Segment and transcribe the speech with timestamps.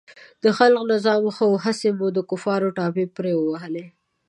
[0.43, 3.85] د خلق نظام ښه و، هسې مو د کفر ټاپې پرې ووهلې.